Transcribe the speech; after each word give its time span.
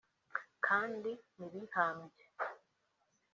kandi 0.65 1.11
ntibihambye 1.35 2.23